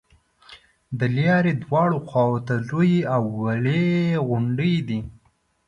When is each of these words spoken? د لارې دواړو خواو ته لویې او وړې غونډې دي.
د 0.99 1.01
لارې 1.17 1.53
دواړو 1.63 1.97
خواو 2.07 2.37
ته 2.47 2.53
لویې 2.69 2.99
او 3.15 3.23
وړې 3.41 3.85
غونډې 4.27 4.73
دي. 4.87 4.99